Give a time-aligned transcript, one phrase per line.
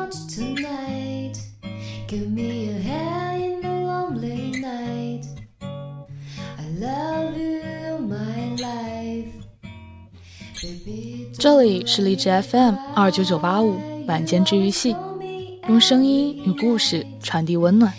[0.00, 1.36] much tonight.
[2.08, 5.26] Give me a hand in the lonely night.
[5.60, 9.28] I love you, my life.
[10.62, 14.96] Baby, 这里是荔枝 FM 二九九八五晚间治愈系，
[15.68, 17.92] 用声音与故事传递温暖，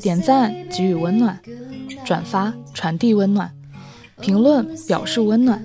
[0.00, 1.40] 点赞给予温暖，
[2.04, 3.52] 转发传递温暖，
[4.20, 5.62] 评论表示温暖。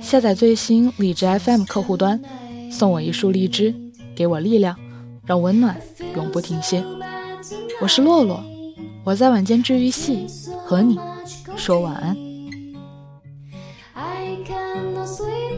[0.00, 2.20] 下载最新荔枝 FM 客户端，
[2.70, 3.74] 送我一束荔枝，
[4.14, 4.76] 给我力量，
[5.24, 5.80] 让温暖
[6.14, 6.84] 永不停歇。
[7.80, 8.42] 我是洛洛，
[9.04, 10.26] 我在晚间治愈系
[10.64, 10.98] 和你
[11.56, 12.16] 说晚安。
[13.94, 15.54] I cannot sleep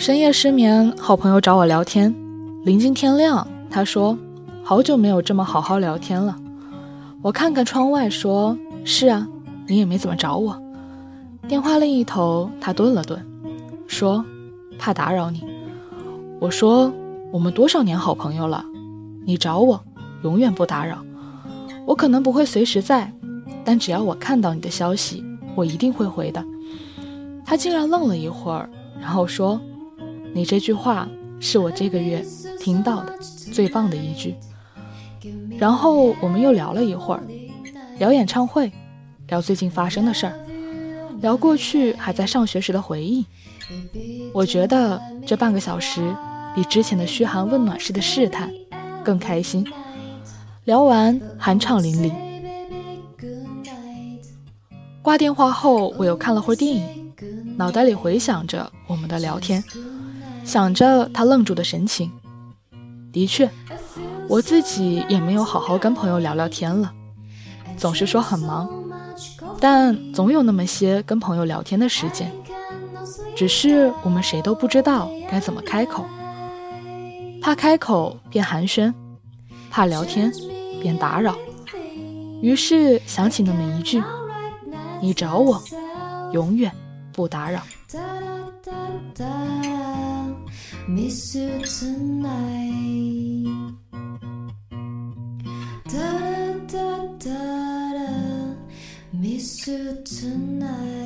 [0.00, 2.14] 深夜失眠，好朋友找我聊天。
[2.64, 4.16] 临近天亮，他说
[4.64, 6.34] ：“好久没有这么好好聊天了。”
[7.20, 9.28] 我看看窗外，说：“是啊，
[9.66, 10.58] 你也没怎么找我。”
[11.46, 13.22] 电话另一头，他顿了顿，
[13.86, 14.24] 说
[14.80, 15.44] ：“怕打扰你。”
[16.40, 16.90] 我说
[17.30, 18.64] ：“我们多少年好朋友了，
[19.26, 19.78] 你找我，
[20.22, 21.04] 永远不打扰。
[21.84, 23.12] 我可能不会随时在，
[23.66, 25.22] 但只要我看到你的消息，
[25.54, 26.42] 我一定会回的。”
[27.44, 28.66] 他竟然愣了一会儿，
[28.98, 29.60] 然后说。
[30.32, 31.08] 你这句话
[31.40, 32.24] 是我这个月
[32.58, 33.16] 听到的
[33.52, 34.34] 最棒的一句。
[35.58, 37.22] 然后我们又聊了一会儿，
[37.98, 38.72] 聊演唱会，
[39.28, 40.34] 聊最近发生的事儿，
[41.20, 43.26] 聊过去还在上学时的回忆。
[44.32, 46.14] 我觉得这半个小时
[46.54, 48.50] 比之前的嘘寒问暖式的试探
[49.04, 49.66] 更开心。
[50.64, 52.12] 聊完酣畅淋漓。
[55.02, 57.12] 挂电话后，我又看了会儿电影，
[57.56, 59.62] 脑袋里回想着我们的聊天。
[60.44, 62.10] 想着他愣住的神情，
[63.12, 63.48] 的确，
[64.28, 66.92] 我自己也没有好好跟朋友聊聊天了，
[67.76, 68.68] 总是说很忙，
[69.60, 72.32] 但总有那么些跟朋友聊天的时间，
[73.36, 76.04] 只是我们谁都不知道该怎么开口，
[77.40, 78.92] 怕开口变寒暄，
[79.70, 80.32] 怕聊天
[80.80, 81.36] 变打扰，
[82.42, 84.02] 于是想起那么一句
[85.00, 85.62] ：“你找我，
[86.32, 86.72] 永远
[87.12, 87.62] 不打扰。”
[90.88, 93.46] Miss you tonight.
[95.88, 98.54] Da da da da da.
[99.12, 100.99] Miss you tonight.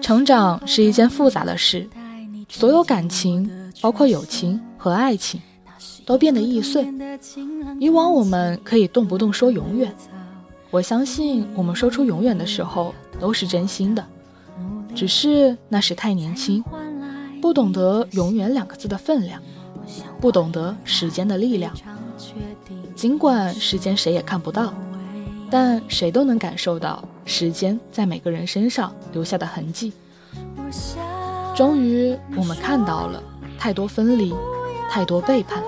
[0.00, 1.88] 成长是一件复杂的事，
[2.48, 3.50] 所有感情，
[3.80, 5.40] 包括友情和爱情，
[6.04, 6.86] 都变得易碎。
[7.78, 9.94] 以往我们可以动不动说永远，
[10.70, 14.04] 我相信我们说出永远的时候都是真心的，
[14.94, 16.64] 只是那时太年轻，
[17.40, 19.40] 不懂得“永远”两个字的分量，
[20.20, 21.72] 不懂得时间的力量。
[22.94, 24.74] 尽管时间谁也看不到，
[25.50, 27.02] 但谁都能感受到。
[27.24, 29.92] 时间在每个人身上留下的痕迹。
[31.54, 33.22] 终于，我们看到了
[33.58, 34.34] 太多分离，
[34.90, 35.62] 太多背叛。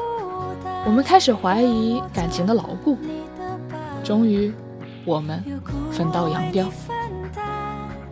[0.86, 2.96] 我们开始怀疑感情的牢固。
[4.02, 4.52] 终于，
[5.04, 5.44] 我们
[5.90, 6.66] 分道扬镳。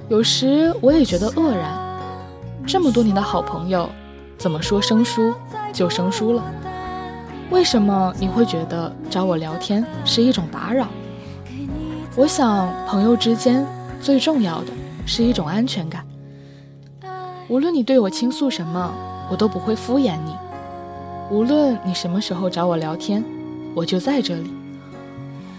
[0.09, 1.79] 有时我也觉得愕然，
[2.67, 3.89] 这么多年的好朋友，
[4.37, 5.35] 怎么说生疏
[5.73, 6.45] 就生疏了？
[7.51, 10.87] 为什么你会觉得找我聊天是一种打扰？
[12.19, 13.65] 我想，朋友之间
[14.01, 14.73] 最重要的
[15.07, 16.05] 是一种安全感。
[17.47, 18.93] 无论你对我倾诉什么，
[19.31, 20.33] 我都不会敷衍你；
[21.31, 23.25] 无论你什么时候找我聊天，
[23.73, 24.51] 我就在这里。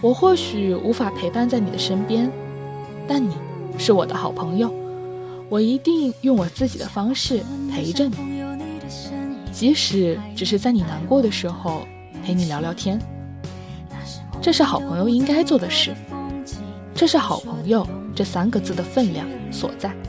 [0.02, 2.30] 我或许无法陪伴在你的身边，
[3.08, 3.38] 但你
[3.78, 4.70] 是我的好朋友，
[5.48, 7.42] 我一定用我自己的方式
[7.72, 8.18] 陪着你，
[9.54, 11.84] 即使只是在你难过的时候
[12.22, 13.00] 陪你聊聊天。
[14.42, 15.96] 这是好朋友应该做的事。
[17.00, 20.09] 这是好朋友这三个字的分量所在。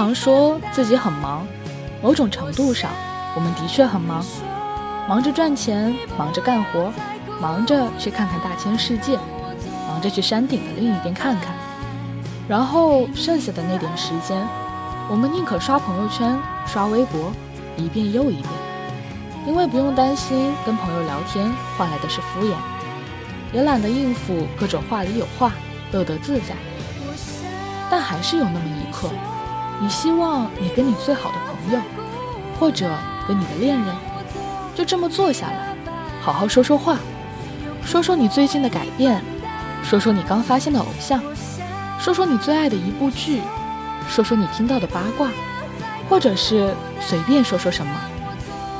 [0.00, 1.46] 常说自己很忙，
[2.00, 2.90] 某种程度上，
[3.34, 4.24] 我们的确很忙，
[5.06, 6.90] 忙着赚钱，忙着干活，
[7.38, 9.18] 忙着去看看大千世界，
[9.86, 11.52] 忙着去山顶的另一边看看，
[12.48, 14.42] 然后剩下的那点时间，
[15.10, 16.34] 我们宁可刷朋友圈、
[16.66, 17.30] 刷微博，
[17.76, 18.48] 一遍又一遍，
[19.46, 22.54] 因为不用担心跟朋友聊天换来的是敷衍，
[23.52, 25.52] 也懒得应付各种话里有话，
[25.92, 26.54] 乐得自在。
[27.90, 29.10] 但还是有那么一刻。
[29.80, 31.80] 你希望你跟你最好的朋友，
[32.58, 32.86] 或者
[33.26, 33.94] 跟你的恋人，
[34.74, 35.74] 就这么坐下来，
[36.20, 36.98] 好好说说话，
[37.82, 39.22] 说说你最近的改变，
[39.82, 41.22] 说说你刚发现的偶像，
[41.98, 43.40] 说说你最爱的一部剧，
[44.06, 45.28] 说说你听到的八卦，
[46.10, 47.92] 或者是随便说说什么，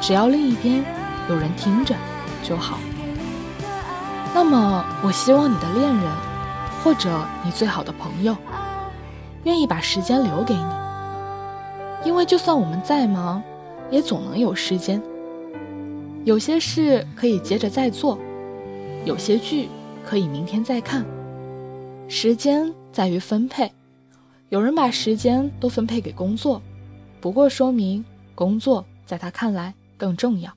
[0.03, 0.85] 只要另一边
[1.31, 1.95] 有人听着
[2.43, 2.79] 就好。
[4.35, 6.05] 那么，我希望你的恋人，
[6.85, 7.09] 或者
[7.43, 8.37] 你最好的朋友，
[9.45, 10.80] 愿意把时间留给你。
[12.05, 13.43] 因为就算我们再忙，
[13.91, 15.01] 也总能有时间。
[16.25, 18.19] 有些事可以接着再做，
[19.05, 19.69] 有些剧
[20.05, 21.05] 可以明天再看。
[22.09, 23.71] 时间在于分配，
[24.49, 26.61] 有人把时间都分配给工作，
[27.21, 28.05] 不过说明
[28.35, 30.53] 工作在他看来更重要。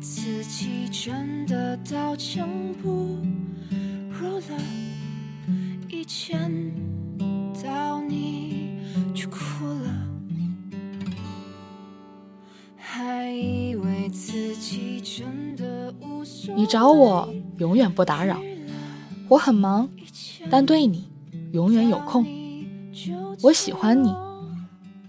[0.00, 2.48] 自己真的到墙
[2.82, 3.18] 不
[4.08, 4.58] 如了，
[5.90, 6.50] 以前
[7.62, 8.78] 到你
[9.14, 9.92] 就哭了，
[12.78, 18.40] 还以为自己真的无所你找我永远不打扰，
[19.28, 19.86] 我很忙，
[20.48, 21.10] 但对你
[21.52, 22.26] 永远有空。
[23.42, 24.14] 我喜欢你，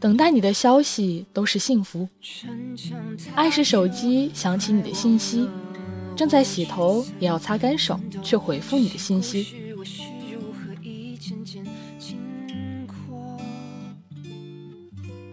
[0.01, 2.09] 等待你的消息都是幸福。
[3.35, 5.47] 爱是手机响起你的信息。
[6.15, 9.45] 正在洗头，也要擦干手，去回复你的信息。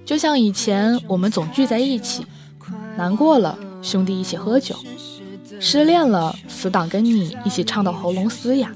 [0.05, 2.27] 就像以前我们总聚在一起，
[2.95, 4.77] 难过了兄弟一起喝酒，
[5.59, 8.71] 失恋了死党跟你一起唱到喉咙嘶哑。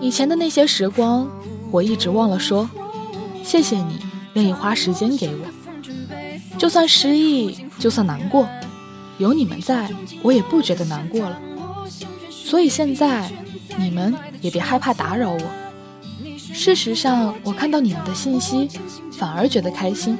[0.00, 1.30] 以前的那些时光，
[1.70, 2.68] 我一直忘了说，
[3.44, 4.07] 谢谢你
[4.38, 8.48] 愿意花时间给我，就算失忆，就算难过。
[9.18, 9.90] 有你们在，
[10.22, 11.36] 我也不觉得难过了。
[12.30, 13.28] 所以现在，
[13.76, 15.40] 你们也别害怕打扰我。
[16.54, 18.68] 事实上，我看到你们的信息，
[19.10, 20.16] 反而觉得开心。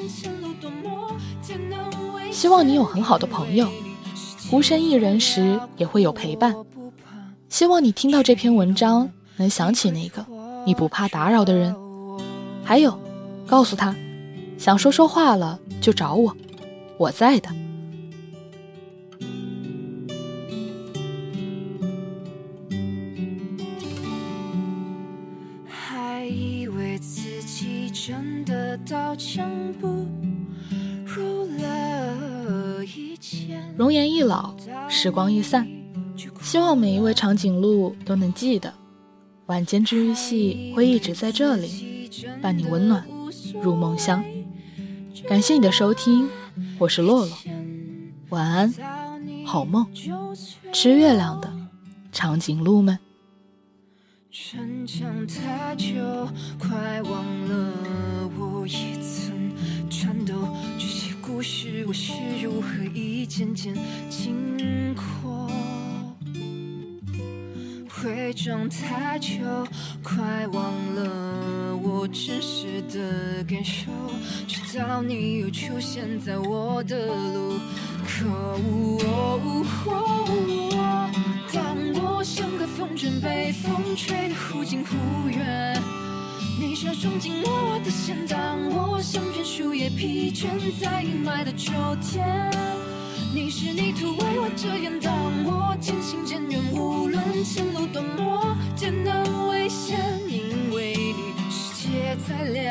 [2.32, 3.68] 希望你有很好的朋友，
[4.50, 6.52] 孤身一人时也会有陪伴。
[7.48, 10.26] 希望你听到这篇文章，能想起那个
[10.66, 11.72] 你不怕打扰的人。
[12.64, 12.98] 还有，
[13.46, 13.94] 告诉他，
[14.58, 16.36] 想说说话了就找我，
[16.98, 17.48] 我在的。
[25.68, 29.48] 还以为自己真的刀枪
[29.80, 29.86] 不
[31.06, 32.82] 入了
[33.76, 34.54] 容颜易老，
[34.88, 35.66] 时光易散，
[36.42, 38.74] 希望每一位长颈鹿都能记得，
[39.46, 42.10] 晚间治愈系会一直在这里，
[42.42, 43.06] 伴你温暖
[43.62, 44.22] 入梦乡。
[45.28, 46.26] 感谢你的收听，
[46.78, 47.36] 我是洛洛，
[48.30, 48.74] 晚安，
[49.44, 49.86] 好梦，
[50.72, 51.52] 吃月亮的
[52.10, 52.98] 长颈鹿们。
[54.30, 55.92] 逞强太久，
[56.58, 59.52] 快忘了我也曾
[59.90, 60.32] 颤抖。
[60.78, 63.76] 这些故事，我是如何一件件
[64.08, 65.50] 经过？
[68.02, 69.36] 伪装太久，
[70.02, 73.90] 快忘了我真实的感受。
[74.46, 77.58] 直到你又出现在我的路
[78.04, 78.26] 口。
[81.52, 85.80] 当我像个风筝被风吹得忽近忽远，
[86.60, 90.48] 你却冲进我的线，当我像片树叶疲倦
[90.80, 92.50] 在阴霾的秋天，
[93.34, 99.98] 你是泥土为我遮掩，当我渐行渐远，无论前路多么艰难危险，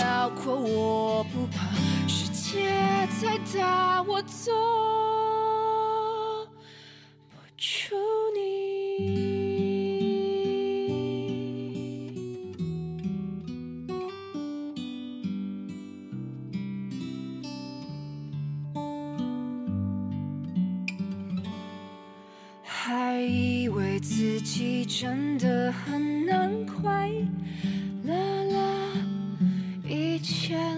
[0.07, 1.67] 辽阔我不怕，
[2.07, 2.71] 世界
[3.19, 4.53] 再大我走
[7.29, 7.93] 不出
[8.33, 8.37] 你。
[22.63, 27.11] 还以为自己真的很难快
[30.47, 30.76] shell